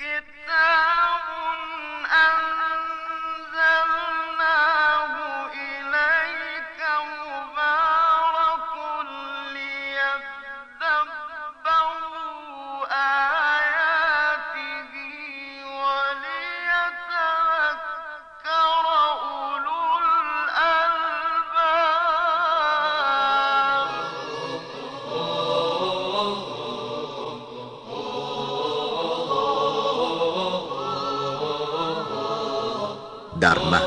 الكتاب. 0.00 0.93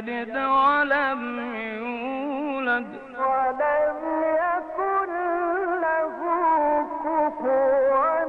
يلد 0.00 0.36
ولم 0.56 1.22
يولد. 1.76 2.88
ولم 3.20 3.98
يكن 4.42 5.10
له 5.84 6.16
كفوا 7.04 8.24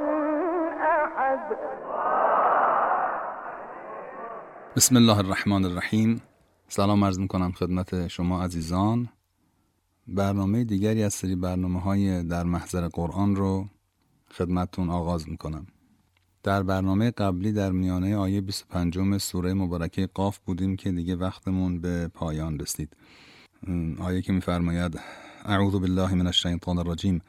أحد. 1.00 1.46
بسم 4.76 4.98
الله 4.98 5.20
الرحمن 5.20 5.66
الرحیم. 5.66 6.22
سلام 6.68 7.04
عرض 7.04 7.20
می‌کنم 7.20 7.52
خدمت 7.52 8.08
شما 8.08 8.44
عزیزان. 8.44 9.10
برنامه 10.08 10.64
دیگری 10.64 11.04
از 11.04 11.14
سری 11.14 11.36
برنامه 11.36 11.82
های 11.82 12.24
در 12.24 12.44
محضر 12.44 12.88
قرآن 12.88 13.36
رو 13.36 13.66
خدمتتون 14.32 14.90
آغاز 14.90 15.30
می‌کنم. 15.30 15.66
در 16.44 16.64
برنامه 16.64 17.12
قبلی 17.12 17.52
در 17.52 17.72
میانه 17.72 18.16
آیه 18.16 18.42
25 18.42 19.18
سوره 19.18 19.54
مبارکه 19.54 20.10
قاف 20.14 20.40
بودیم 20.40 20.76
که 20.76 20.92
دیگه 20.92 21.16
وقتمون 21.16 21.82
به 21.82 22.08
پایان 22.08 22.60
رسید. 22.60 22.98
آیه 24.00 24.22
که 24.22 24.34
میفرماید 24.34 25.00
اعوذ 25.46 25.74
بالله 25.74 26.16
من 26.16 26.28
الشیطان 26.28 26.78
الرجیم. 26.78 27.22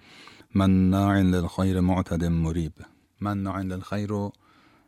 من 0.55 0.90
ناع 0.90 1.22
للخیر 1.22 1.80
معتد 1.80 2.24
مریب 2.24 2.72
من 3.20 3.42
ناع 3.42 3.62
للخیر 3.62 4.08
رو 4.08 4.33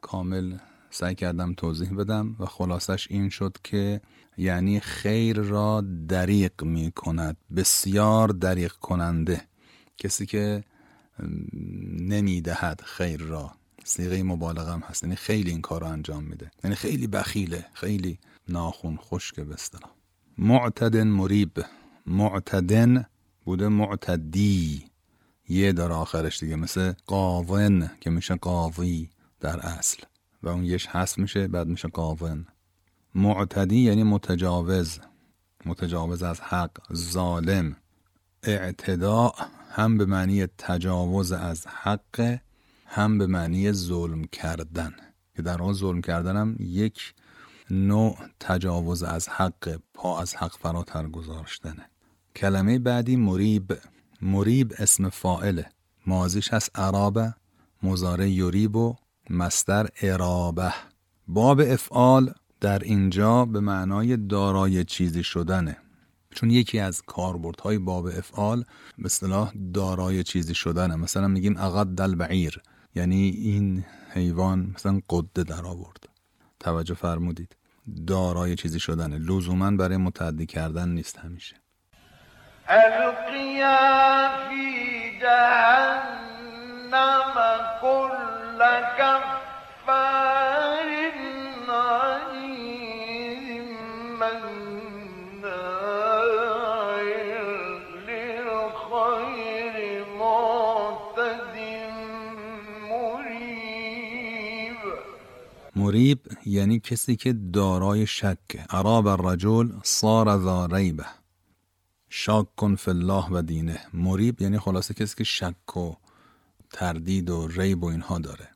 کامل 0.00 0.58
سعی 0.91 1.14
کردم 1.14 1.55
توضیح 1.55 1.95
بدم 1.95 2.36
و 2.39 2.47
خلاصش 2.47 3.11
این 3.11 3.28
شد 3.28 3.56
که 3.64 4.00
یعنی 4.39 4.80
خیر 4.80 5.36
را 5.36 5.84
دریق 6.08 6.64
می 6.64 6.92
کند 6.92 7.36
بسیار 7.56 8.28
دریق 8.28 8.72
کننده 8.72 9.41
کسی 9.97 10.27
که 10.27 10.64
نمی 12.00 12.41
دهد 12.41 12.80
خیر 12.84 13.20
را. 13.20 13.52
سیغه 13.85 14.23
مبالغه 14.23 14.73
هم 14.73 14.81
هست. 14.81 15.03
یعنی 15.03 15.17
خیلی 15.17 15.51
این 15.51 15.61
کار 15.61 15.81
رو 15.81 15.87
انجام 15.87 16.25
میده. 16.25 16.51
یعنی 16.65 16.77
خیلی 16.77 17.07
بخیله 17.07 17.67
خیلی 17.73 18.19
ناخون 18.48 18.97
خشک 18.97 19.41
به 19.41 19.55
اصطلاح. 19.55 19.91
معتدن 20.39 21.07
مریب. 21.07 21.64
معتدن 22.07 23.07
بوده 23.45 23.69
معتدی. 23.69 24.85
یه 25.48 25.73
داره 25.73 25.95
آخرش 25.95 26.41
دیگه 26.41 26.57
مثل 26.57 26.92
قاون 27.07 27.91
که 28.01 28.11
میشه 28.11 28.35
قاوی 28.35 29.11
در 29.41 29.61
اصل. 29.61 30.03
و 30.42 30.48
اون 30.48 30.64
یش 30.64 30.87
هست 30.87 31.19
میشه 31.19 31.48
بعد 31.48 31.67
میشه 31.67 31.89
قاون. 31.89 32.47
معتدی 33.14 33.81
یعنی 33.81 34.03
متجاوز. 34.03 34.98
متجاوز 35.67 36.23
از 36.23 36.41
حق 36.41 36.95
ظالم. 36.95 37.77
اعتداء 38.42 39.33
هم 39.70 39.98
به 39.98 40.05
معنی 40.05 40.47
تجاوز 40.47 41.33
از 41.33 41.67
حق 41.67 42.39
هم 42.86 43.18
به 43.18 43.27
معنی 43.27 43.72
ظلم 43.72 44.24
کردن 44.24 44.95
که 45.36 45.42
در 45.42 45.58
حال 45.58 45.72
ظلم 45.72 46.00
کردن 46.00 46.36
هم 46.36 46.56
یک 46.61 47.14
نوع 47.70 48.18
تجاوز 48.40 49.02
از 49.02 49.28
حق 49.28 49.80
پا 49.95 50.20
از 50.20 50.34
حق 50.36 50.56
فراتر 50.56 51.08
گذاشتنه. 51.08 51.90
کلمه 52.36 52.78
بعدی 52.78 53.17
مریب 53.17 53.78
مریب 54.22 54.74
اسم 54.78 55.08
فائله 55.08 55.67
مازیش 56.06 56.52
هست 56.52 56.78
عرابه 56.78 57.34
مزاره 57.83 58.30
یریب 58.30 58.77
و 58.77 58.96
مستر 59.30 59.89
ارابه. 60.02 60.74
باب 61.28 61.61
افعال 61.61 62.34
در 62.61 62.78
اینجا 62.78 63.45
به 63.45 63.61
معنای 63.61 64.16
دارای 64.16 64.84
چیزی 64.84 65.22
شدنه. 65.22 65.77
چون 66.30 66.51
یکی 66.51 66.78
از 66.78 67.02
کاربردهای 67.02 67.78
باب 67.78 68.06
افعال 68.06 68.64
به 68.98 69.05
اصطلاح 69.05 69.52
دارای 69.74 70.22
چیزی 70.22 70.55
شدنه. 70.55 70.96
مثلا 70.96 71.28
میگیم 71.28 71.56
اقد 71.56 71.86
دل 71.86 72.14
بعیر. 72.14 72.62
یعنی 72.95 73.29
این 73.29 73.85
حیوان 74.15 74.73
مثلا 74.75 75.01
قده 75.11 75.45
در 75.45 75.67
آورد. 75.67 76.09
توجه 76.61 76.95
فرمودید. 76.95 77.57
دارای 78.07 78.55
چیزی 78.57 78.81
شدنه. 78.81 79.19
لزوما 79.19 79.71
برای 79.71 79.97
متعدی 79.97 80.47
کردن 80.47 80.89
نیست 80.89 81.19
همیشه. 81.19 81.57
القیا 82.69 84.05
مریب 105.84 106.20
یعنی 106.46 106.80
کسی 106.80 107.17
که 107.17 107.33
دارای 107.33 108.06
شک. 108.06 108.39
عراب 108.70 109.06
الرجل 109.06 109.72
صار 109.83 110.39
ذا 110.39 110.67
ریبه 110.67 111.06
شاک 112.08 112.46
کن 112.56 112.74
فی 112.74 112.90
الله 112.90 113.28
و 113.30 113.42
دینه. 113.42 113.80
مریب 113.95 114.42
یعنی 114.42 114.58
خلاصه 114.58 114.95
کسی 114.95 115.14
که 115.17 115.24
شک 115.24 115.77
و 115.77 115.95
تردید 116.70 117.30
و 117.30 117.48
ریب 117.48 117.84
و 117.84 117.86
اینها 117.86 118.18
داره. 118.18 118.48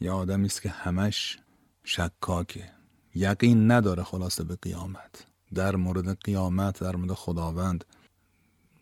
یا 0.00 0.16
آدمی 0.16 0.46
است 0.46 0.62
که 0.62 0.68
همش 0.68 1.38
شکاکه. 1.84 2.70
یقین 3.14 3.70
نداره 3.70 4.02
خلاصه 4.02 4.44
به 4.44 4.56
قیامت. 4.56 5.26
در 5.54 5.76
مورد 5.76 6.18
قیامت 6.20 6.80
در 6.80 6.96
مورد 6.96 7.12
خداوند 7.12 7.84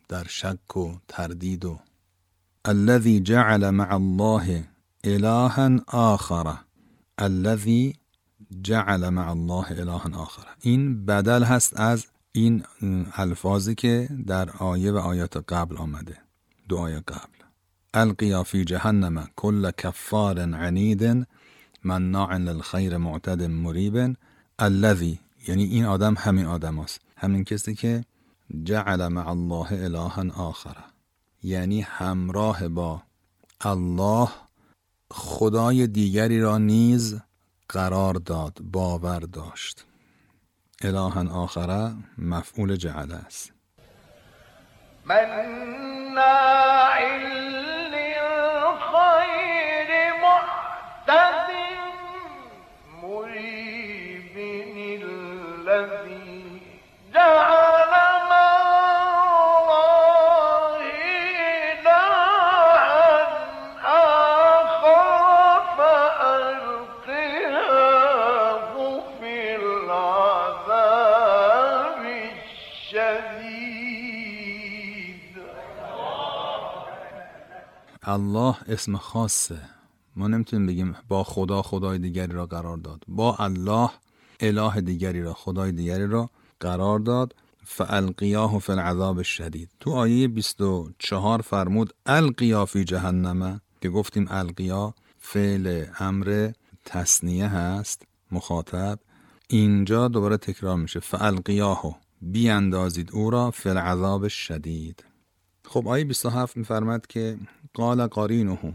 در 0.09 0.23
شک 0.23 0.77
و 0.77 0.95
تردید 1.07 1.65
و 1.65 1.79
الذي 2.65 3.19
جعل 3.19 3.69
مع 3.69 3.93
الله 3.93 4.67
الها 5.03 5.69
آخر. 5.87 6.70
الذي 7.19 7.95
جعل 8.61 9.09
مع 9.09 9.31
الله 9.31 9.65
الها 9.71 10.21
آخر. 10.21 10.47
این 10.61 11.05
بدل 11.05 11.43
هست 11.43 11.79
از 11.79 12.05
این 12.31 12.63
الفاظی 13.13 13.75
که 13.75 14.09
در 14.27 14.49
آیه 14.49 14.91
و 14.91 14.97
آیات 14.97 15.37
قبل 15.37 15.77
آمده. 15.77 16.17
آیه 16.77 16.99
قبل. 16.99 17.37
القیا 17.93 18.43
فی 18.43 18.65
جهنم 18.65 19.27
کل 19.35 19.71
کفار 19.71 20.39
عنید 20.39 21.27
مناع 21.83 22.37
للخیر 22.37 22.97
معتد 22.97 23.43
مریب. 23.43 24.15
الذی 24.59 25.19
یعنی 25.47 25.63
این 25.63 25.85
آدم 25.85 26.15
همین 26.17 26.45
آدم 26.45 26.79
است 26.79 27.01
همین 27.15 27.43
کسی 27.43 27.75
که 27.75 28.05
جعل 28.63 29.07
مع 29.07 29.27
الله 29.27 29.67
الها 29.71 30.47
آخر. 30.49 30.77
یعنی 31.43 31.81
همراه 31.81 32.67
با 32.67 33.03
الله 33.61 34.29
خدای 35.11 35.87
دیگری 35.87 36.39
را 36.41 36.57
نیز 36.57 37.21
قرار 37.69 38.13
داد 38.13 38.57
باور 38.61 39.19
داشت. 39.19 39.85
الها 40.81 41.43
آخره 41.43 41.93
مفعول 42.17 42.75
جعل 42.75 43.11
است. 43.11 43.53
مريب 53.03 54.37
الذي 55.03 56.21
الله 78.11 78.55
اسم 78.67 78.97
خاصه. 78.97 79.59
ما 80.15 80.27
نمی‌تونیم 80.27 80.67
بگیم 80.67 80.95
با 81.07 81.23
خدا 81.23 81.61
خدای 81.61 81.99
دیگری 81.99 82.33
را 82.33 82.45
قرار 82.45 82.77
داد. 82.77 83.03
با 83.07 83.35
الله 83.35 83.89
اله 84.39 84.81
دیگری 84.81 85.21
را 85.21 85.33
خدای 85.33 85.71
دیگری 85.71 86.07
را 86.07 86.29
قرار 86.59 86.99
داد. 86.99 87.35
فالقیاه 87.63 88.59
فی 88.59 88.71
العذاب 88.71 89.17
الشدید. 89.17 89.69
تو 89.79 89.91
آیه 89.91 90.27
24 90.27 91.41
فرمود 91.41 91.93
القیا 92.05 92.65
فی 92.65 92.83
جهنم. 92.83 93.61
که 93.81 93.89
گفتیم 93.89 94.27
القیا 94.29 94.93
فعل 95.19 95.85
امر 95.99 96.51
تصنیه 96.85 97.47
هست 97.47 98.03
مخاطب. 98.31 98.99
اینجا 99.47 100.07
دوباره 100.07 100.37
تکرار 100.37 100.75
میشه. 100.75 100.99
فالقیاه 100.99 101.99
بیاندازید 102.21 103.11
او 103.13 103.29
را 103.29 103.51
فی 103.51 103.69
العذاب 103.69 104.23
الشدید. 104.23 105.03
خب 105.71 105.87
آیه 105.87 106.03
27 106.03 106.57
میفرماد 106.57 107.07
که 107.07 107.37
قال 107.73 108.07
قرینه 108.07 108.73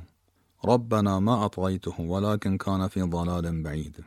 ربنا 0.65 1.21
ما 1.21 1.45
اطغیته 1.45 1.91
ولكن 1.91 2.57
کان 2.57 2.89
فی 2.89 3.01
ضلال 3.01 3.63
بعید. 3.63 4.05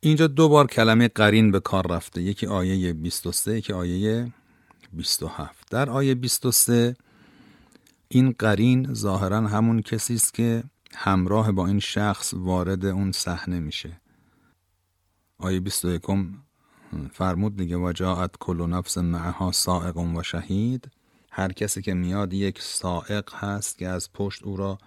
اینجا 0.00 0.26
دو 0.26 0.48
بار 0.48 0.66
کلمه 0.66 1.08
قرین 1.08 1.50
به 1.50 1.60
کار 1.60 1.86
رفته. 1.86 2.22
یکی 2.22 2.46
آیه 2.46 2.92
23 2.92 3.58
یکی 3.58 3.72
آیه 3.72 4.32
27 4.92 5.70
در 5.70 5.90
آیه 5.90 6.14
23 6.14 6.96
این 8.08 8.34
قرین 8.38 8.94
ظاهرا 8.94 9.40
همون 9.40 9.82
کسی 9.82 10.14
است 10.14 10.34
که 10.34 10.64
همراه 10.94 11.52
با 11.52 11.66
این 11.66 11.80
شخص 11.80 12.34
وارد 12.34 12.84
اون 12.84 13.12
صحنه 13.12 13.60
میشه. 13.60 14.00
آیه 15.38 15.60
21 15.60 16.02
فرمود 17.12 17.56
دیگه 17.56 17.76
وجاعت 17.76 18.30
کل 18.40 18.66
نفس 18.66 18.98
معها 18.98 19.52
سائق 19.52 19.96
و 19.96 20.22
شهید. 20.22 20.90
هر 21.36 21.52
کسی 21.52 21.82
که 21.82 21.94
میاد 21.94 22.32
یک 22.32 22.62
سائق 22.62 23.34
هست 23.34 23.78
که 23.78 23.88
از 23.88 24.12
پشت 24.12 24.42
او 24.42 24.56
را 24.56 24.78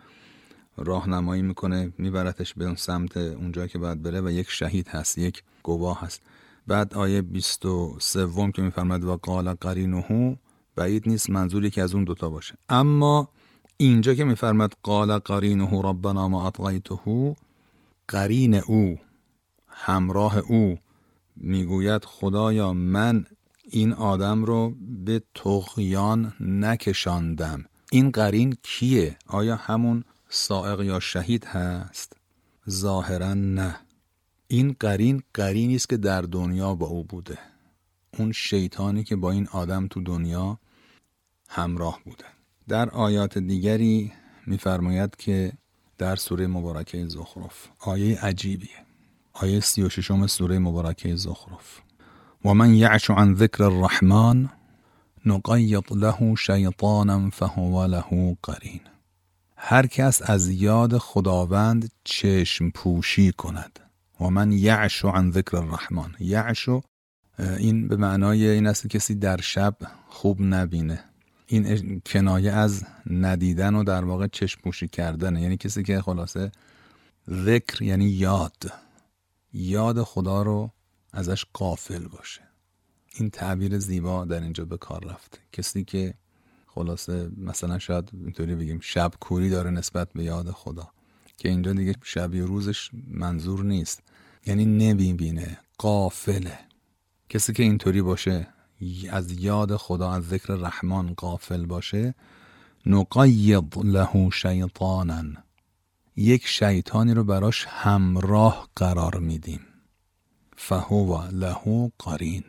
راهنمایی 0.77 1.41
می‌کنه 1.41 1.93
میبرتش 1.97 2.53
به 2.53 2.65
اون 2.65 2.75
سمت 2.75 3.17
اونجا 3.17 3.67
که 3.67 3.79
باید 3.79 4.01
بره 4.01 4.21
و 4.21 4.31
یک 4.31 4.49
شهید 4.49 4.87
هست 4.87 5.17
یک 5.17 5.43
گواه 5.63 6.01
هست. 6.01 6.21
بعد 6.67 6.93
آیه 6.93 7.21
23 7.21 8.51
که 8.51 8.61
میفرماد 8.61 9.03
و 9.03 9.17
قال 9.17 9.53
قرینه 9.53 10.37
بعید 10.75 11.09
نیست 11.09 11.29
منظوری 11.29 11.69
که 11.69 11.81
از 11.81 11.93
اون 11.93 12.03
دوتا 12.03 12.29
باشه. 12.29 12.55
اما 12.69 13.29
اینجا 13.77 14.13
که 14.13 14.23
میفرماد 14.23 14.73
قال 14.83 15.17
قرینه 15.17 15.81
ربنا 15.81 16.27
ما 16.27 16.47
اطغیته 16.47 17.35
قرین 18.07 18.55
او 18.55 18.99
همراه 19.67 20.37
او 20.37 20.79
می‌گوید 21.35 22.05
خدایا 22.05 22.73
من 22.73 23.25
این 23.69 23.93
آدم 23.93 24.43
رو 24.43 24.75
به 25.05 25.21
تغیان 25.35 26.33
نکشاندم. 26.39 27.65
این 27.91 28.11
قرین 28.11 28.57
کیه؟ 28.63 29.17
آیا 29.27 29.55
همون 29.55 30.03
سائق 30.29 30.81
یا 30.81 30.99
شهید 30.99 31.45
هست؟ 31.45 32.13
ظاهرا 32.69 33.33
نه. 33.33 33.75
این 34.47 34.75
قرین 34.79 35.23
قرینی 35.33 35.75
است 35.75 35.89
که 35.89 35.97
در 35.97 36.21
دنیا 36.21 36.75
با 36.75 36.87
او 36.87 37.03
بوده. 37.03 37.39
اون 38.19 38.31
شیطانی 38.31 39.03
که 39.03 39.15
با 39.15 39.31
این 39.31 39.47
آدم 39.47 39.87
تو 39.87 40.01
دنیا 40.01 40.59
همراه 41.49 41.99
بوده. 42.05 42.25
در 42.67 42.89
آیات 42.89 43.37
دیگری 43.37 44.11
میفرماید 44.45 45.15
که 45.15 45.51
در 45.97 46.15
سوره 46.15 46.47
مبارکه 46.47 47.07
زخرف 47.07 47.67
آیه 47.79 48.21
عجیبیه. 48.21 48.85
آیه 49.33 49.59
36 49.59 50.25
سوره 50.25 50.59
مبارکه 50.59 51.15
زخرف. 51.15 51.81
و 52.45 52.53
من 52.53 52.73
یعش 52.73 53.09
عن 53.09 53.35
ذکر 53.35 53.63
الرحمن 53.63 54.49
نقیط 55.25 55.91
له 55.91 56.35
شیطانا 56.35 57.29
فهو 57.29 57.85
له 57.85 58.37
قرین 58.43 58.81
هر 59.57 59.87
کس 59.87 60.21
از 60.29 60.49
یاد 60.49 60.97
خداوند 60.97 61.91
چشم 62.03 62.69
پوشی 62.69 63.31
کند. 63.31 63.79
و 64.21 64.29
من 64.29 64.51
یعش 64.51 65.05
عن 65.05 65.31
ذکر 65.31 65.57
الرحمن 65.57 66.11
یعش 66.19 66.69
این 67.39 67.87
به 67.87 67.95
معنای 67.95 68.47
این 68.47 68.67
است 68.67 68.87
کسی 68.87 69.15
در 69.15 69.41
شب 69.41 69.75
خوب 70.07 70.41
نبینه. 70.41 71.03
این 71.47 72.01
کنایه 72.05 72.51
از 72.51 72.83
ندیدن 73.09 73.75
و 73.75 73.83
در 73.83 74.05
واقع 74.05 74.27
چشم 74.27 74.61
پوشی 74.63 74.87
کردن 74.87 75.35
یعنی 75.35 75.57
کسی 75.57 75.83
که 75.83 76.01
خلاصه 76.01 76.51
ذکر 77.29 77.81
یعنی 77.81 78.05
یاد. 78.05 78.71
یاد 79.53 80.03
خدا 80.03 80.41
رو 80.41 80.71
ازش 81.13 81.45
قافل 81.53 82.07
باشه. 82.07 82.41
این 83.15 83.29
تعبیر 83.29 83.79
زیبا 83.79 84.25
در 84.25 84.41
اینجا 84.41 84.65
به 84.65 84.77
کار 84.77 85.05
رفته. 85.05 85.37
کسی 85.51 85.83
که 85.83 86.13
خلاصه 86.67 87.31
مثلا 87.37 87.79
شاید 87.79 88.09
اینطوری 88.13 88.55
بگیم 88.55 88.79
شب 88.81 89.11
کوری 89.19 89.49
داره 89.49 89.69
نسبت 89.69 90.13
به 90.13 90.23
یاد 90.23 90.51
خدا. 90.51 90.91
که 91.37 91.49
اینجا 91.49 91.73
دیگه 91.73 91.93
شبی 92.03 92.41
روزش 92.41 92.89
منظور 93.07 93.63
نیست. 93.63 94.01
یعنی 94.45 94.65
نمی‌بینه 94.65 95.59
قافله 95.77 96.59
کسی 97.29 97.53
که 97.53 97.63
اینطوری 97.63 98.01
باشه 98.01 98.47
از 99.09 99.31
یاد 99.31 99.75
خدا 99.75 100.11
از 100.11 100.27
ذکر 100.27 100.53
رحمان 100.53 101.13
قافل 101.13 101.65
باشه 101.65 102.15
نقید 102.85 103.77
له 103.77 104.29
شیطانا. 104.29 105.23
یک 106.15 106.47
شیطانی 106.47 107.13
رو 107.13 107.23
براش 107.23 107.65
همراه 107.69 108.69
قرار 108.75 109.19
میدیم. 109.19 109.66
فهو 110.57 111.21
له 111.31 111.91
قرین. 111.99 112.43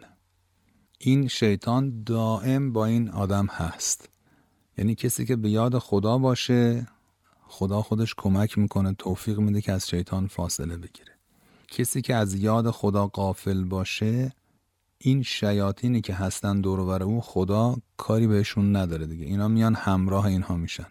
این 0.98 1.28
شیطان 1.28 2.02
دائم 2.02 2.72
با 2.72 2.86
این 2.86 3.08
آدم 3.08 3.46
هست. 3.46 4.08
یعنی 4.78 4.94
کسی 4.94 5.26
که 5.26 5.36
به 5.36 5.50
یاد 5.50 5.78
خدا 5.78 6.18
باشه 6.18 6.86
خدا 7.46 7.82
خودش 7.82 8.14
کمک 8.16 8.58
می‌کنه 8.58 8.92
توفیق 8.92 9.38
میده 9.38 9.60
که 9.60 9.72
از 9.72 9.88
شیطان 9.88 10.26
فاصله 10.26 10.76
بگیره. 10.76 11.12
کسی 11.68 12.02
که 12.02 12.14
از 12.14 12.34
یاد 12.34 12.70
خدا 12.70 13.06
قافل 13.06 13.64
باشه 13.64 14.32
این 14.98 15.22
شیاطینی 15.22 16.00
که 16.00 16.14
هستن 16.14 16.60
دور 16.60 17.02
او 17.02 17.20
خدا 17.20 17.76
کاری 17.96 18.26
بهشون 18.26 18.76
نداره 18.76 19.06
دیگه. 19.06 19.26
اینا 19.26 19.48
میان 19.48 19.74
همراه 19.74 20.24
اینها 20.24 20.56
میشن. 20.56 20.86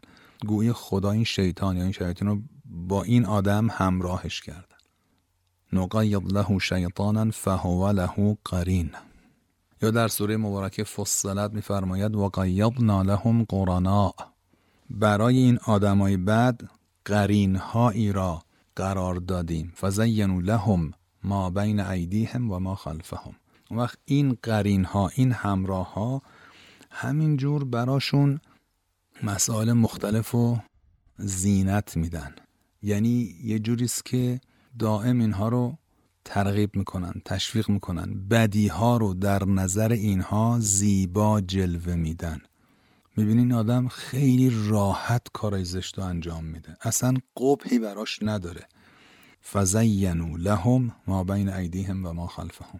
گویی 0.48 0.74
خدا 0.74 1.12
این 1.12 1.24
شیطان 1.24 1.78
یا 1.78 1.84
این 1.84 1.92
شیاطین 1.92 2.28
رو 2.28 2.42
با 2.66 3.04
این 3.04 3.26
آدم 3.26 3.68
همراهش 3.72 4.42
کردن 4.42 4.77
نقید 5.74 6.34
له 6.34 6.60
شیطانا 6.60 7.32
فهو 7.32 7.92
له 7.92 8.38
قرین. 8.46 8.90
یا 9.82 9.92
در 9.92 10.08
سوره 10.08 10.38
مبارکه 10.38 10.84
فصلت 10.84 11.52
میفرماید 11.54 12.16
و 12.16 12.30
قیضنا 12.30 13.02
لهم 13.02 13.44
قرنا. 13.44 14.14
برای 14.90 15.38
این 15.38 15.60
آدمای 15.66 16.18
بد 16.18 16.62
قرینهایی 17.06 18.12
را 18.12 18.42
قرار 18.76 19.16
دادیم. 19.16 19.74
فزینوا 19.76 20.42
لهم 20.42 20.92
ما 21.24 21.50
بین 21.50 21.80
ایدیهم 21.80 22.52
و 22.52 22.60
ما 22.60 22.76
خلفهم. 22.76 23.36
اون 23.70 23.80
وقت 23.80 23.98
این 24.06 24.38
قرین 24.44 24.86
ها 24.86 25.08
این 25.08 25.32
همراه 25.32 25.94
ها 25.94 26.22
همین 26.92 27.38
جور 27.38 27.64
براشون 27.64 28.40
مسائل 29.24 29.74
مختلف 29.74 30.36
و 30.36 30.58
زینت 31.18 31.98
میدن. 31.98 32.36
یعنی 32.82 33.36
یه 33.44 33.60
جوریست 33.60 34.06
که 34.06 34.42
دائم 34.80 35.20
اینها 35.20 35.50
رو 35.50 35.78
ترغیب 36.26 36.76
می‌کنن 36.76 37.14
تشویق 37.26 37.70
می‌کنن. 37.70 38.28
بدی 38.28 38.68
ها 38.68 38.98
رو 38.98 39.14
در 39.14 39.46
نظر 39.46 39.92
اینها 39.92 40.58
زیبا 40.60 41.42
جلوه 41.42 41.96
میدن. 41.96 42.42
می‌بینین 43.18 43.54
آدم 43.54 43.88
خیلی 43.88 44.52
راحت 44.70 45.22
کارای 45.34 45.66
زشت 45.66 46.00
انجام 46.00 46.46
میده. 46.46 46.78
اصلا 46.82 47.14
قبحی 47.38 47.80
براش 47.80 48.20
نداره. 48.22 48.68
فزینو 49.54 50.38
لهم 50.38 50.96
ما 51.08 51.24
بین 51.24 51.50
ایدیهم 51.50 52.06
و 52.06 52.14
ما 52.14 52.28
خلفهم. 52.28 52.80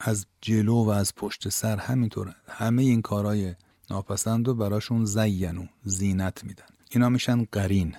از 0.00 0.26
جلو 0.40 0.84
و 0.84 0.88
از 0.88 1.14
پشت 1.14 1.48
سر 1.48 1.76
همینطوره. 1.76 2.34
همه 2.48 2.82
این 2.82 3.02
کارهای 3.02 3.54
ناپسند 3.90 4.48
رو 4.48 4.54
براشون 4.54 5.04
زینو 5.04 5.66
زینت 5.84 6.44
میدن. 6.44 6.64
اینا 6.90 7.08
میشن 7.08 7.44
قرین. 7.52 7.96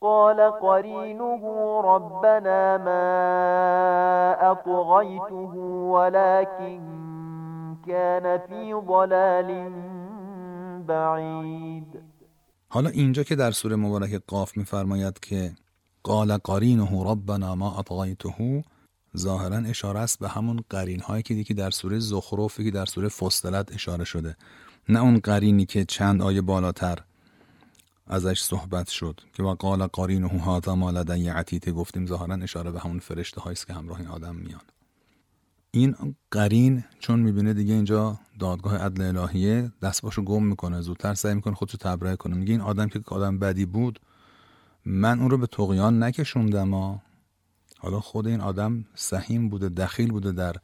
قال 0.00 0.50
قرينه 0.50 1.42
ربنا 1.84 2.76
ما 2.78 4.52
أطغيته 4.52 5.54
ولكن 5.94 6.80
كان 7.86 8.38
في 8.48 8.74
ضلال 8.74 9.72
بعید 10.86 12.02
حالا 12.68 12.90
اینجا 12.90 13.22
که 13.22 13.36
در 13.36 13.50
سوره 13.50 13.76
مبارک 13.76 14.22
قاف 14.26 14.56
میفرماید 14.56 15.20
که 15.20 15.52
قال 16.02 16.36
قرینه 16.36 17.04
ربنا 17.04 17.54
ما 17.54 17.78
اطغیته 17.78 18.64
ظاهرا 19.16 19.56
اشاره 19.56 20.00
است 20.00 20.18
به 20.18 20.28
همون 20.28 20.60
قرین 20.70 21.00
هایی 21.00 21.22
که 21.22 21.34
دیگه 21.34 21.54
در 21.54 21.70
سوره 21.70 21.98
زخرفی 21.98 22.64
که 22.64 22.70
در 22.70 22.84
سوره 22.84 23.08
فصلت 23.08 23.72
اشاره 23.74 24.04
شده. 24.04 24.36
نه 24.88 25.02
اون 25.02 25.18
قرینی 25.18 25.66
که 25.66 25.84
چند 25.84 26.22
آیه 26.22 26.40
بالاتر 26.40 26.98
ازش 28.06 28.40
صحبت 28.40 28.88
شد 28.88 29.20
که 29.32 29.42
و 29.42 29.54
قال 29.54 29.86
قرینه 29.86 30.28
هذا 30.28 30.74
ما 30.74 30.90
لدی 30.90 31.28
عتیت. 31.28 31.70
گفتیم 31.70 32.06
ظاهرا 32.06 32.34
اشاره 32.34 32.70
به 32.70 32.80
همون 32.80 32.98
فرشته 32.98 33.40
هاییست 33.40 33.66
که 33.66 33.74
همراه 33.74 33.98
این 34.00 34.08
آدم 34.08 34.34
میان. 34.36 34.60
این 35.70 36.16
قرین 36.30 36.84
چون 36.98 37.20
می‌بینه 37.20 37.54
دیگه 37.54 37.74
اینجا 37.74 38.18
دادگاه 38.38 38.76
عدل 38.76 39.16
الهیه 39.16 39.72
دست 39.82 40.02
باشو 40.02 40.22
گم 40.22 40.42
می‌کنه 40.42 40.80
زودتر 40.80 41.14
سعی 41.14 41.34
می‌کنه 41.34 41.54
خودشو 41.54 41.78
تبرئه 41.78 42.16
کنه. 42.16 42.36
میگه 42.36 42.52
این 42.52 42.60
آدم 42.60 42.88
که 42.88 43.00
آدم 43.06 43.38
بدی 43.38 43.66
بود 43.66 44.00
من 44.84 45.20
اون 45.20 45.30
رو 45.30 45.38
به 45.38 45.46
تقیان 45.46 46.02
نکشوندم 46.02 46.74
ها 46.74 47.02
حالا 47.78 48.00
خود 48.00 48.26
این 48.26 48.40
آدم 48.40 48.84
سهیم 48.94 49.48
بوده 49.48 49.68
دخیل 49.68 50.10
بوده 50.10 50.32
در 50.32 50.56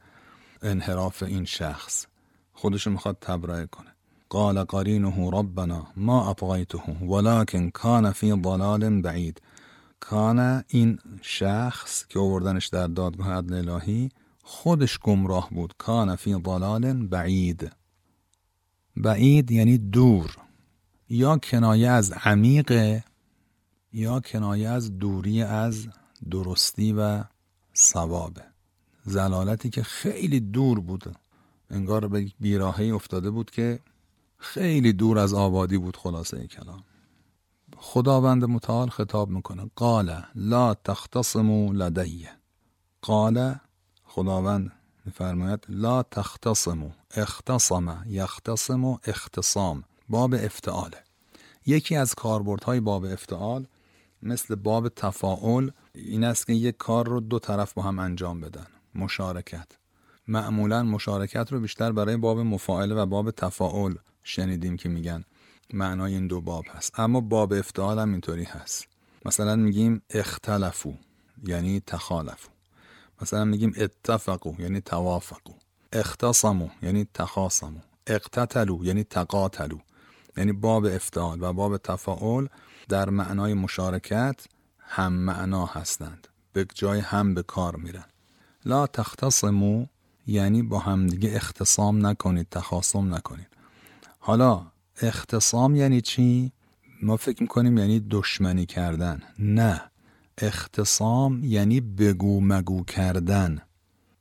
انحراف 0.61 1.23
این 1.23 1.45
شخص. 1.45 2.05
خودشو 2.53 2.89
می‌خواد 2.89 3.17
تبرئه 3.21 3.65
کنه. 3.65 3.92
قال 4.33 4.63
قرینه 4.63 5.29
ربنا 5.31 5.87
ما 5.95 6.29
اطغیته 6.29 7.05
ولكن 7.07 7.69
کان 7.69 8.11
فی 8.11 8.31
ضلال 8.43 9.01
بعید 9.01 9.41
کان 9.99 10.63
این 10.67 10.99
شخص 11.21 12.05
که 12.07 12.19
آوردنش 12.19 12.67
در 12.67 12.87
دادگاه 12.87 13.31
عدل 13.31 13.69
الهی 13.69 14.09
خودش 14.43 14.99
گمراه 14.99 15.49
بود. 15.49 15.73
کان 15.77 16.15
فی 16.15 16.33
ضلال 16.45 17.07
بعید. 17.07 17.71
بعید 18.97 19.51
یعنی 19.51 19.77
دور. 19.77 20.37
یا 21.09 21.37
کنایه 21.37 21.89
از 21.89 22.11
عمیق 22.11 23.01
یا 23.93 24.19
کنایه 24.19 24.69
از 24.69 24.99
دوری 24.99 25.43
از 25.43 25.87
درستی 26.31 26.93
و 26.93 27.23
ثوابه 27.75 28.43
زلالتی 29.03 29.69
که 29.69 29.83
خیلی 29.83 30.39
دور 30.39 30.79
بود. 30.79 31.15
انگار 31.69 32.07
به 32.07 32.31
بیراهی 32.39 32.91
افتاده 32.91 33.29
بود 33.29 33.51
که 33.51 33.79
خیلی 34.43 34.93
دور 34.93 35.19
از 35.19 35.33
آبادی 35.33 35.77
بود 35.77 35.97
خلاصه 35.97 36.47
کلام. 36.47 36.83
خداوند 37.77 38.45
متعال 38.45 38.89
خطاب 38.89 39.29
می‌کنه. 39.29 39.69
قال 39.75 40.23
لا 40.35 40.73
تختصموا 40.73 41.71
لدیه 41.71 42.29
قال 43.01 43.55
خداوند 44.03 44.71
میفرماید 45.05 45.65
لا 45.69 46.03
تختصموا. 46.03 46.89
اختصم 47.11 48.03
یختصم 48.07 48.85
اختصام. 48.85 49.83
باب 50.09 50.33
افتعاله. 50.33 50.97
یکی 51.65 51.95
از 51.95 52.15
کاربردهای 52.15 52.79
باب 52.79 53.05
افتعال 53.05 53.65
مثل 54.21 54.55
باب 54.55 54.89
تفاعل 54.89 55.69
این 55.95 56.23
است 56.23 56.47
که 56.47 56.53
یک 56.53 56.77
کار 56.77 57.07
رو 57.07 57.19
دو 57.19 57.39
طرف 57.39 57.73
با 57.73 57.81
هم 57.81 57.99
انجام 57.99 58.41
بدن. 58.41 58.67
مشارکت. 58.95 59.67
معمولا 60.27 60.83
مشارکت 60.83 61.51
رو 61.51 61.59
بیشتر 61.59 61.91
برای 61.91 62.17
باب 62.17 62.39
مفاعله 62.39 62.95
و 62.95 63.05
باب 63.05 63.31
تفاعل 63.31 63.93
شنیدیم 64.23 64.77
که 64.77 64.89
میگن 64.89 65.23
معنای 65.73 66.13
این 66.13 66.27
دو 66.27 66.41
باب 66.41 66.65
هست. 66.69 66.99
اما 66.99 67.21
باب 67.21 67.53
افتعال 67.53 67.99
هم 67.99 68.11
اینطوری 68.11 68.43
هست. 68.43 68.87
مثلا 69.25 69.55
میگیم 69.55 70.01
اختلفو 70.09 70.93
یعنی 71.43 71.79
تخالفو 71.87 72.49
مثلا 73.21 73.45
میگیم 73.45 73.73
اتفقو 73.77 74.53
یعنی 74.59 74.81
توافقو 74.81 75.53
اختصمو 75.93 76.69
یعنی 76.81 77.07
تخاصمو 77.13 77.79
اقتتلو 78.07 78.85
یعنی 78.85 79.03
تقاتلو 79.03 79.77
یعنی 80.37 80.51
باب 80.51 80.85
افتعال 80.85 81.43
و 81.43 81.53
باب 81.53 81.77
تفاعل 81.77 82.47
در 82.89 83.09
معنای 83.09 83.53
مشارکت 83.53 84.45
هم 84.79 85.13
معنا 85.13 85.65
هستند. 85.65 86.27
به 86.53 86.65
جای 86.75 86.99
هم 86.99 87.33
به 87.33 87.43
کار 87.43 87.75
میرن. 87.75 88.05
لا 88.65 88.87
تختصمو 88.87 89.85
یعنی 90.27 90.63
با 90.63 90.79
همدیگه 90.79 91.35
اختصام 91.35 92.05
نکنید 92.05 92.47
تخاصم 92.51 93.13
نکنید. 93.13 93.47
حالا 94.25 94.65
اختصام 95.01 95.75
یعنی 95.75 96.01
چی؟ 96.01 96.51
ما 97.01 97.17
فکر 97.17 97.41
می‌کنیم 97.41 97.77
یعنی 97.77 97.99
دشمنی 97.99 98.65
کردن. 98.65 99.21
نه 99.39 99.81
اختصام 100.37 101.43
یعنی 101.43 101.81
بگو 101.81 102.41
مگو 102.41 102.83
کردن 102.83 103.61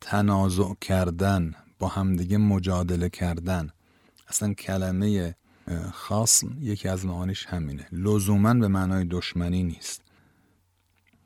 تنازع 0.00 0.74
کردن 0.80 1.54
با 1.78 1.88
همدیگه 1.88 2.38
مجادله 2.38 3.08
کردن. 3.08 3.70
اصلا 4.28 4.54
کلمه 4.54 5.34
خاصم 5.92 6.56
یکی 6.60 6.88
از 6.88 7.06
معانیش 7.06 7.46
همینه. 7.46 7.86
لزوما 7.92 8.54
به 8.54 8.68
معنای 8.68 9.04
دشمنی 9.04 9.62
نیست. 9.62 10.02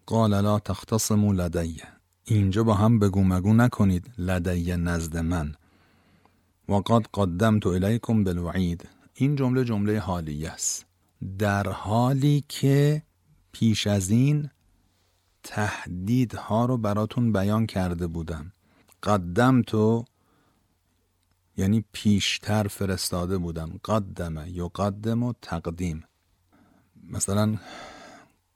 قال 0.06 0.40
لا 0.40 0.58
تختصموا 0.58 1.32
لدیه 1.32 1.84
اینجا 2.24 2.64
با 2.64 2.74
هم 2.74 2.98
بگو 2.98 3.24
مگو 3.24 3.54
نکنید 3.54 4.10
لدیه 4.18 4.76
نزد 4.76 5.16
من. 5.16 5.54
و 6.68 6.74
قد 6.74 7.06
قدمت 7.14 7.66
الیکم 7.66 8.24
بالوعید 8.24 8.88
این 9.14 9.36
جمله 9.36 9.64
جمله 9.64 9.98
حالیه 9.98 10.50
است. 10.50 10.86
در 11.38 11.68
حالی 11.68 12.44
که 12.48 13.02
پیش 13.52 13.86
از 13.86 14.10
این 14.10 14.50
تهدیدها 15.42 16.64
رو 16.64 16.78
براتون 16.78 17.32
بیان 17.32 17.66
کرده 17.66 18.06
بودم. 18.06 18.52
قدم 19.02 19.62
تو 19.62 20.04
یعنی 21.56 21.84
پیشتر 21.92 22.68
فرستاده 22.68 23.38
بودم. 23.38 23.80
قدم 23.84 24.44
یا 24.46 24.68
قدم 24.68 25.22
و 25.22 25.32
تقدیم. 25.42 26.04
مثلا 27.10 27.56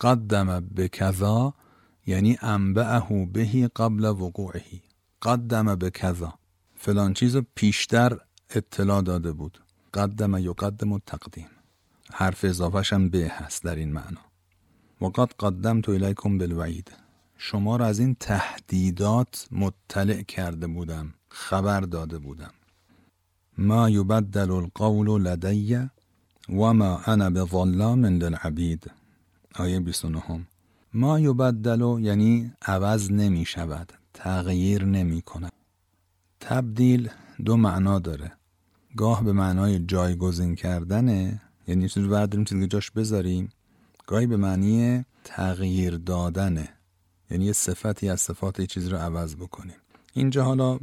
قدم 0.01 0.69
به 0.75 0.89
کذا 0.89 1.55
یعنی 2.07 2.39
انبعه 2.43 3.27
بهی 3.27 3.69
قبل 3.69 4.05
وقوعهی 4.05 4.83
قدم 5.23 5.75
به 5.75 5.91
کذا. 5.91 6.40
فلان 6.83 7.15
چیز 7.15 7.37
پیشتر 7.55 8.19
اطلاع 8.51 9.03
داده 9.03 9.33
بود. 9.33 9.61
قدم 9.95 10.39
یا 10.39 10.53
قدم 10.53 10.93
و 10.93 10.99
تقدیم. 11.07 11.47
حرف 12.13 12.45
اضافهش 12.45 12.93
هم 12.93 13.09
به 13.09 13.29
هست 13.31 13.65
در 13.65 13.77
این 13.77 13.93
معنا. 13.93 14.21
وقد 15.01 15.33
قدم 15.41 15.81
تو 15.81 15.93
الیکم 15.93 16.39
بالوعید. 16.39 16.93
شما 17.39 17.77
را 17.77 17.87
از 17.87 17.99
این 17.99 18.17
تهدیدات 18.21 19.49
مطلع 19.53 20.23
کرده 20.23 20.67
بودم 20.67 21.15
خبر 21.29 21.81
داده 21.81 22.19
بودم. 22.19 22.53
ما 23.59 23.91
یبدل 23.91 24.51
القول 24.51 25.23
لدی 25.23 25.77
و 26.49 26.73
ما 26.73 27.01
انا 27.07 27.31
بظلام 27.31 28.07
للعبید. 28.07 28.91
آیه 29.55 29.81
29 29.81 30.47
ما 30.95 31.21
یبدل 31.21 31.99
یعنی 32.01 32.53
عوض 32.63 33.11
نمی 33.11 33.45
شود 33.45 33.93
تغییر 34.15 34.85
نمی 34.85 35.23
کند 35.23 35.60
تبدیل 36.41 37.11
دو 37.45 37.57
معنا 37.57 37.99
داره. 37.99 38.33
گاه 38.97 39.25
به 39.25 39.33
معنای 39.33 39.79
جایگزین 39.79 40.55
کردنه 40.55 41.41
یعنی 41.69 41.89
چیزی 41.89 42.07
رو 42.07 42.13
برداریم 42.13 42.45
چیزی 42.45 42.67
جاش 42.67 42.91
بذاریم 42.91 43.49
گاهی 44.07 44.27
به 44.27 44.37
معنی 44.37 45.05
تغییر 45.25 45.97
دادنه. 45.97 46.69
یعنی 47.31 47.45
یه 47.45 47.53
صفتی 47.53 48.09
از 48.09 48.21
صفات 48.21 48.61
یه 48.61 48.67
چیزی 48.67 48.89
رو 48.91 48.97
عوض 48.97 49.37
بکنیم. 49.37 49.77
اینجا 50.13 50.45
حالا 50.45 50.79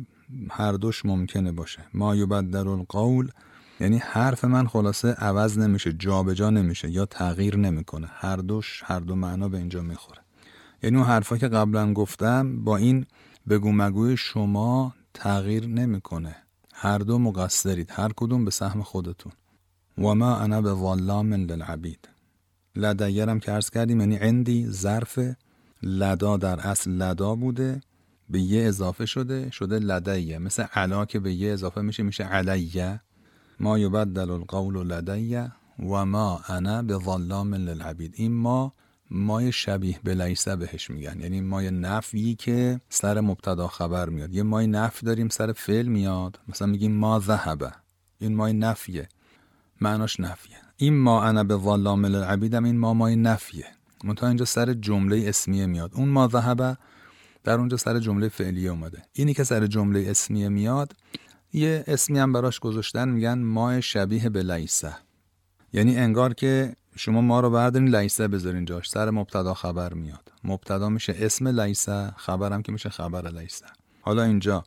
هر 0.49 0.71
دوش 0.71 1.05
ممکنه 1.05 1.51
باشه. 1.51 1.81
ما 1.93 2.15
یبدل 2.15 2.67
القول 2.67 3.31
یعنی 3.79 3.97
حرف 3.97 4.45
من 4.45 4.67
خلاصه 4.67 5.11
عوض 5.11 5.57
نمیشه 5.57 5.93
جابجا 5.93 6.49
نمیشه 6.49 6.89
یا 6.89 7.05
تغییر 7.05 7.57
نمی‌کنه. 7.57 8.07
هر 8.11 8.37
دوش 8.37 8.83
هر 8.85 8.99
دو 8.99 9.15
معنا 9.15 9.49
به 9.49 9.57
اینجا 9.57 9.81
می‌خوره. 9.81 10.21
یعنی 10.83 10.97
اون 10.97 11.05
حرفا 11.05 11.37
که 11.37 11.47
قبلا 11.47 11.93
گفتم 11.93 12.63
با 12.63 12.77
این 12.77 13.05
بگو 13.49 13.71
مگوی 13.71 14.17
شما 14.17 14.93
تغییر 15.13 15.67
نمی‌کنه. 15.67 16.35
هر 16.73 16.97
دو 16.97 17.19
مقصرید 17.19 17.91
هر 17.91 18.11
کدوم 18.15 18.45
به 18.45 18.51
سهم 18.51 18.83
خودتون. 18.83 19.31
و 19.97 20.15
ما 20.15 20.35
انا 20.35 20.61
به 20.61 20.69
ظلام 20.69 21.33
للعبید 21.33 22.09
لدیرم 22.75 23.39
که 23.39 23.51
ارز 23.51 23.69
کردیم 23.69 23.99
یعنی 23.99 24.15
عندی 24.15 24.67
ظرف 24.69 25.19
لدا 25.83 26.37
در 26.37 26.59
اصل 26.59 26.91
لدا 26.91 27.35
بوده 27.35 27.81
به 28.29 28.39
یه 28.39 28.67
اضافه 28.67 29.05
شده 29.05 29.51
شده 29.51 29.79
لدیه 29.79 30.37
مثل 30.37 30.63
علا 30.63 31.05
که 31.05 31.19
به 31.19 31.33
یه 31.33 31.53
اضافه 31.53 31.81
میشه 31.81 32.03
میشه 32.03 32.23
علیه 32.23 33.01
ما 33.59 33.79
یبدل 33.79 34.31
القول 34.31 34.87
لدیه 34.87 35.51
و 35.79 36.05
ما 36.05 36.41
انا 36.47 36.81
به 36.81 36.99
ظلام 37.05 37.55
للعبید 37.55 38.13
این 38.17 38.33
ما 38.33 38.73
مای 39.11 39.51
شبیه 39.51 39.99
به 40.03 40.13
لیسه 40.13 40.55
بهش 40.55 40.89
میگن. 40.89 41.19
یعنی 41.19 41.41
مای 41.41 41.71
نفی 41.71 42.35
که 42.35 42.81
سر 42.89 43.19
مبتدا 43.19 43.67
خبر 43.67 44.09
میاد. 44.09 44.33
یه 44.33 44.43
مای 44.43 44.67
نفی 44.67 45.05
داریم 45.05 45.29
سر 45.29 45.51
فعل 45.51 45.85
میاد. 45.85 46.39
مثلا 46.47 46.67
میگیم 46.67 46.91
ما 46.91 47.19
ذهبه 47.19 47.71
این 48.19 48.35
مای 48.35 48.53
نفیه 48.53 49.07
معناش 49.81 50.19
نفیه 50.19 50.57
این 50.77 50.97
ما 50.97 51.23
انا 51.23 51.43
به 51.43 51.57
ظلام 51.57 52.05
للعبیدم 52.05 52.63
این 52.63 52.77
ما 52.77 52.93
مای 52.93 53.15
نفیه 53.15 53.65
منتها 54.03 54.27
اینجا 54.27 54.45
سر 54.45 54.73
جمله 54.73 55.23
اسمیه 55.27 55.65
میاد. 55.65 55.91
اون 55.93 56.09
ما 56.09 56.27
ذهبه 56.27 56.77
در 57.43 57.59
اونجا 57.59 57.77
سر 57.77 57.99
جمله 57.99 58.29
فعلیه 58.29 58.69
اومده. 58.69 59.01
اینی 59.13 59.33
که 59.33 59.43
سر 59.43 59.67
جمله 59.67 60.05
اسمیه 60.07 60.49
میاد 60.49 60.95
یه 61.53 61.83
اسمی 61.87 62.19
هم 62.19 62.33
براش 62.33 62.59
گذاشتن 62.59 63.09
میگن 63.09 63.37
مای 63.37 63.81
شبیه 63.81 64.29
به 64.29 64.43
لیسه 64.43 64.95
یعنی 65.73 65.97
انگار 65.97 66.33
که 66.33 66.75
شما 66.97 67.21
ما 67.21 67.39
رو 67.39 67.49
بردارین 67.49 67.95
لیسه 67.95 68.27
بذارین 68.27 68.65
جاش. 68.65 68.89
سر 68.89 69.09
مبتدا 69.09 69.53
خبر 69.53 69.93
میاد. 69.93 70.31
مبتدا 70.43 70.89
میشه 70.89 71.15
اسم 71.19 71.47
لیسه 71.61 72.13
خبرم 72.17 72.61
که 72.61 72.71
میشه 72.71 72.89
خبر 72.89 73.31
لیسه 73.31 73.65
حالا 74.01 74.23
اینجا 74.23 74.63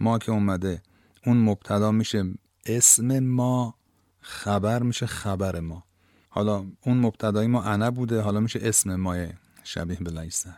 ما 0.00 0.18
که 0.18 0.32
اومده 0.32 0.82
اون 1.26 1.36
مبتدا 1.36 1.90
میشه 1.90 2.24
اسم 2.66 3.18
ما 3.18 3.74
خبر 4.20 4.82
میشه 4.82 5.06
خبر 5.06 5.60
ما. 5.60 5.84
حالا 6.28 6.66
اون 6.86 6.98
مبتدای 6.98 7.46
ما 7.46 7.62
انا 7.62 7.90
بوده 7.90 8.20
حالا 8.20 8.40
میشه 8.40 8.60
اسم 8.62 8.94
ما 8.94 9.26
شبیه 9.64 9.98
به 10.00 10.10
لیسه 10.10 10.54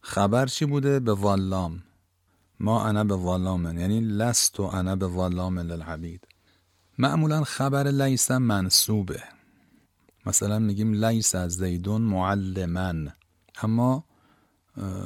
خبر 0.00 0.46
چی 0.46 0.64
بوده؟ 0.64 1.00
به 1.00 1.12
والام 1.12 1.82
ما 2.60 2.84
انا 2.84 3.04
به 3.04 3.16
ظلامن 3.16 3.78
یعنی 3.78 4.00
لست 4.00 4.60
و 4.60 4.62
انا 4.62 4.96
به 4.96 5.08
ظلام 5.08 5.58
للعبید. 5.58 6.28
معمولا 6.98 7.44
خبر 7.44 7.86
لیس 7.86 8.30
منصوبه. 8.30 9.22
مثلا 10.26 10.58
میگیم 10.58 11.04
لیس 11.04 11.34
از 11.34 11.52
زیدون 11.52 12.02
معلمن. 12.02 13.12
اما 13.62 14.04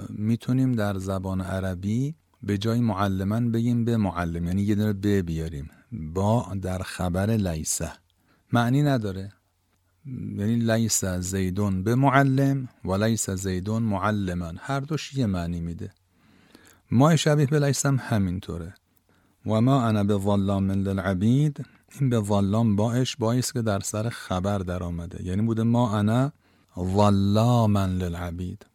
می‌تونیم 0.09 0.73
در 0.73 0.99
زبان 0.99 1.41
عربی 1.41 2.15
به 2.43 2.59
جای 2.59 2.81
معلمن 2.81 3.53
بگیم 3.53 3.85
به 3.85 3.97
معلم 3.97 4.45
یعنی 4.45 4.63
یه 4.63 4.75
دونه 4.75 4.93
به 4.93 5.23
بیاریم. 5.23 5.71
با 5.93 6.55
در 6.63 6.79
خبر 6.79 7.31
لیسه 7.31 7.93
معنی 8.53 8.83
نداره. 8.83 9.33
یعنی 10.07 10.57
لیس 10.57 11.05
زیدون 11.05 11.83
به 11.83 11.95
معلم 11.95 12.69
و 12.85 13.05
لیس 13.05 13.31
زیدون 13.31 13.83
معلمن 13.83 14.57
هر 14.61 14.81
دوش 14.81 15.15
یه 15.15 15.27
معنی 15.27 15.61
میده. 15.61 15.91
ما 16.91 17.17
شبیه 17.17 17.47
به 17.47 17.59
لیس 17.59 17.87
هم 17.87 18.01
همینطوره. 18.03 18.75
و 19.47 19.61
ما 19.61 19.83
انا 19.83 20.05
به 20.05 20.19
ظلام 20.19 20.71
للعبید. 20.71 21.67
این 21.93 22.11
به 22.11 22.21
ظلام 22.21 22.77
باش 22.77 23.17
باعث 23.17 23.53
که 23.53 23.63
در 23.63 23.81
سر 23.81 24.09
خبر 24.09 24.59
در 24.59 24.83
آمده 24.83 25.25
یعنی 25.25 25.43
بوده 25.43 25.63
ما 25.63 25.99
انا 25.99 26.33
ظلاما 26.79 27.87
للعبید. 27.87 28.67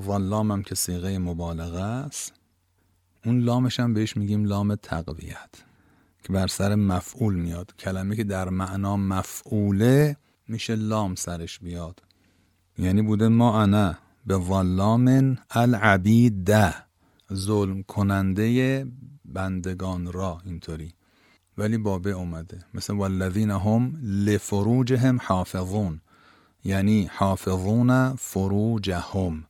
ظلام 0.00 0.52
هم 0.52 0.62
که 0.62 0.74
سیغه 0.74 1.18
مبالغه 1.18 1.82
است. 1.82 2.32
اون 3.24 3.38
لامش 3.38 3.80
هم 3.80 3.94
بهش 3.94 4.16
میگیم 4.16 4.44
لام 4.44 4.74
تقویت 4.74 5.50
که 6.22 6.32
بر 6.32 6.46
سر 6.46 6.74
مفعول 6.74 7.34
میاد. 7.34 7.74
کلمه 7.78 8.16
که 8.16 8.24
در 8.24 8.48
معنا 8.48 8.96
مفعوله 8.96 10.16
میشه 10.48 10.74
لام 10.74 11.14
سرش 11.14 11.58
بیاد. 11.58 12.02
یعنی 12.78 13.02
بوده 13.02 13.28
ما 13.28 13.62
انا 13.62 13.94
به 14.26 14.38
ظلام 14.38 15.38
العبید 15.50 16.44
ده 16.44 16.74
ظلم 17.34 17.82
کننده 17.82 18.86
بندگان 19.24 20.12
را 20.12 20.40
اینطوری. 20.44 20.94
ولی 21.58 21.78
بابه 21.78 22.10
اومده. 22.10 22.64
مثل 22.74 22.92
والذین 22.92 23.50
هم 23.50 23.98
لفروجهم 24.02 25.18
حافظون. 25.22 26.00
یعنی 26.64 27.10
حافظون 27.12 28.16
فروجهم. 28.16 29.44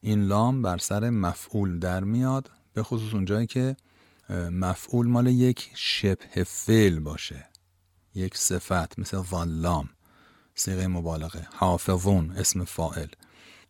این 0.00 0.22
لام 0.22 0.62
بر 0.62 0.78
سر 0.78 1.10
مفعول 1.10 1.78
در 1.78 2.04
میاد 2.04 2.50
به 2.74 2.82
خصوص 2.82 3.14
اونجایی 3.14 3.46
که 3.46 3.76
مفعول 4.50 5.06
مال 5.06 5.26
یک 5.26 5.70
شبه 5.74 6.44
فعل 6.44 6.98
باشه. 6.98 7.46
یک 8.14 8.36
صفت 8.36 8.98
مثل 8.98 9.22
ظلام 9.22 9.88
سیغه 10.54 10.86
مبالغه. 10.86 11.48
حافظون 11.54 12.30
اسم 12.30 12.64
فائل 12.64 13.08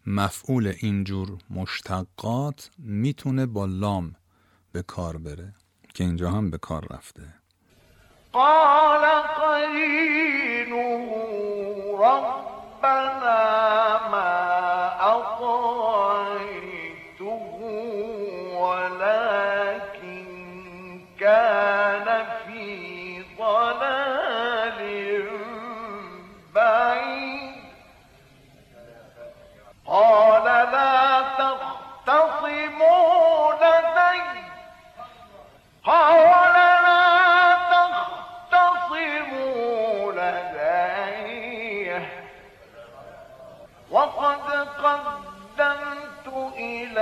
مفعول 0.06 0.74
اینجور 0.78 1.38
مشتقات 1.50 2.70
می‌تونه 2.78 3.46
با 3.46 3.66
لام 3.66 4.14
به 4.72 4.82
کار 4.82 5.18
بره 5.18 5.54
که 5.94 6.04
اینجا 6.04 6.30
هم 6.30 6.50
به 6.50 6.58
کار 6.58 6.86
رفته. 6.90 7.39
قال 8.32 9.04
قريب 9.42 10.19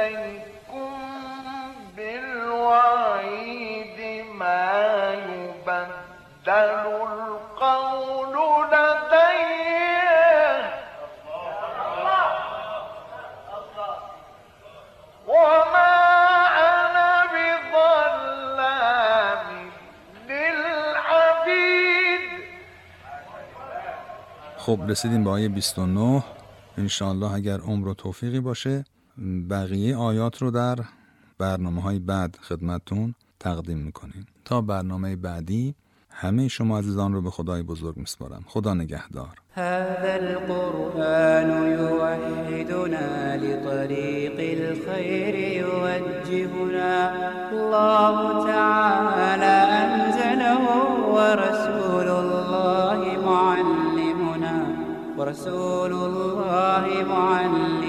إليكم 0.06 0.92
بالوعيد 1.96 3.98
ما 4.38 4.74
يبدل 5.14 6.84
القول 7.12 8.34
لدي 8.72 9.58
وما 15.28 15.94
أنا 16.70 17.10
بظلام 17.32 19.46
للعبيد. 20.28 22.22
خب 24.58 24.78
رسیدیم 24.90 25.24
به 25.24 25.30
آیه 25.30 25.48
29 25.48 26.22
انشاءالله 26.78 27.34
اگر 27.34 27.60
عمر 27.60 27.88
و 27.88 27.94
توفیقی 27.94 28.40
باشه 28.40 28.84
بقیه 29.50 29.96
آیات 29.96 30.42
رو 30.42 30.50
در 30.50 30.76
برنامه 31.38 31.82
های 31.82 31.98
بعد 31.98 32.38
خدمتون 32.42 33.14
تقدیم 33.40 33.78
می‌کنیم. 33.78 34.26
تا 34.44 34.60
برنامه 34.60 35.16
بعدی 35.16 35.74
همه 36.10 36.48
شما 36.48 36.78
عزیزان 36.78 37.12
رو 37.12 37.22
به 37.22 37.30
خدای 37.30 37.62
بزرگ 37.62 37.96
میسپارم. 37.96 38.44
خدا 38.46 38.74
نگهدار. 38.74 39.28
هذا 39.54 40.12
القرآن 40.12 41.72
يوحدنا 41.72 43.36
لطريق 43.36 44.60
الخير 44.60 45.34
يوجهنا. 45.34 47.10
الله 47.52 48.46
تعالى 48.46 49.56
أنزله 49.82 50.64
ورسول 51.14 52.08
الله 52.08 53.00
معلمنا. 53.26 54.66
ورسول 55.18 55.92
الله 55.92 57.04
معلمنا. 57.04 57.87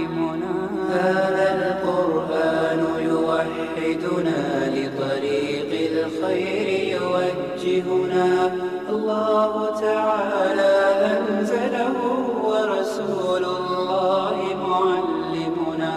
هذا 1.00 1.48
القرآن 1.60 2.80
يوحدنا 3.12 4.42
لطريق 4.76 5.72
الخير 5.92 6.68
يوجهنا. 6.96 8.28
الله 8.90 9.54
تعالى 9.88 10.76
أنزله 11.16 11.98
ورسول 12.50 13.44
الله 13.60 14.38
معلمنا. 14.68 15.96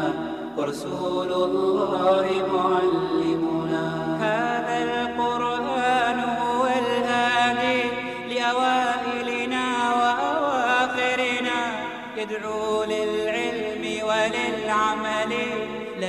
ورسول 0.56 1.30
الله 1.32 2.26
معلمنا. 2.56 3.86
هذا 4.28 4.76
القرآن 4.88 6.18
هو 6.40 6.62
الهادي 6.82 7.80
لأوائلنا 8.30 9.66
وأواخرنا. 9.98 11.58
يدعو 12.16 12.84
للعلم 12.84 13.41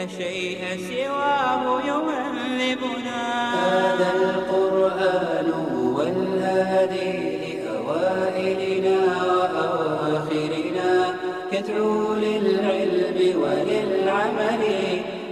لا 0.03 0.09
شيء 0.09 0.59
سواه 0.89 1.81
يهذبنا 1.81 3.21
هذا 3.53 4.11
القرآن 4.15 5.51
هو 5.75 6.01
الهادي 6.01 7.13
لأوائلنا 7.43 8.97
وأواخرنا 9.27 11.15
يدعو 11.51 12.13
للعلم 12.13 13.41
وللعمل 13.41 14.63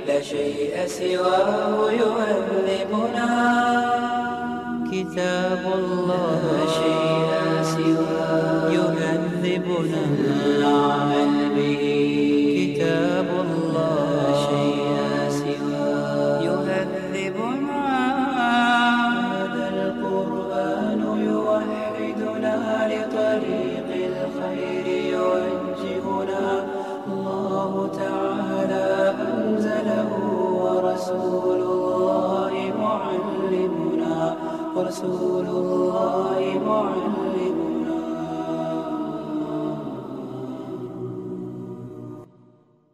لا 0.08 0.22
شيء 0.22 0.74
سواه 0.86 1.92
يهذبنا 1.92 3.30
كتاب 4.92 5.64
الله 5.76 6.42
لا 6.58 6.66
شيء 6.80 7.32
سواه 7.64 8.72
يهذبنا 8.72 10.02
العمل 10.46 11.41
الله 35.04 35.46
معلمنا 35.48 35.48
ورسول 35.48 35.48
الله 35.48 36.60
معلمنا 36.68 37.11